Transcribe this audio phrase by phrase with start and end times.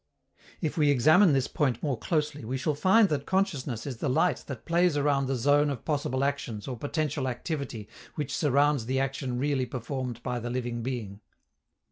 [0.61, 4.43] If we examine this point more closely, we shall find that consciousness is the light
[4.47, 9.37] that plays around the zone of possible actions or potential activity which surrounds the action
[9.37, 11.19] really performed by the living being.